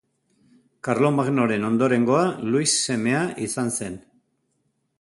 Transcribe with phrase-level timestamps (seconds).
[0.87, 4.01] Karlomagnoren ondorengoa Luis semea izan zen.